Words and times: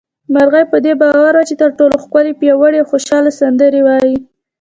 مرغۍ 0.33 0.63
په 0.71 0.77
دې 0.85 0.93
باور 1.01 1.33
وه 1.37 1.43
چې 1.49 1.55
تر 1.61 1.69
ټولو 1.77 1.95
ښکلې، 2.03 2.31
پياوړې 2.39 2.77
او 2.81 2.89
خوشحاله 2.91 3.31
سندرې 3.39 3.81
وايي 3.87 4.15